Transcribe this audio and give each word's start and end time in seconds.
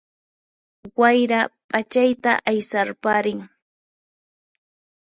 Wayra 0.99 1.39
ph'achayta 1.69 2.31
aysarparin 2.49 3.39